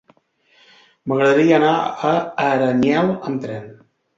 M'agradaria 1.11 1.59
anar 1.59 1.75
a 2.13 2.17
Aranyel 2.47 3.15
amb 3.19 3.45
tren. 3.47 3.73